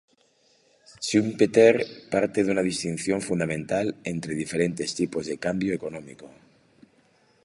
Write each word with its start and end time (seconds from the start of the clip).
Schumpeter 0.99 1.75
parte 2.09 2.43
de 2.43 2.49
una 2.49 2.63
distinción 2.63 3.21
fundamental 3.21 3.97
entre 4.03 4.33
diferentes 4.33 4.95
tipos 4.95 5.27
de 5.27 5.37
cambio 5.37 5.75
económico. 5.75 6.27